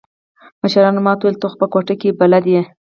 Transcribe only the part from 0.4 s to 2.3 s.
مشرانو ما ته وويل ته خو په کوټه کښې